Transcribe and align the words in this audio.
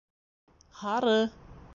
Һары 0.81 1.15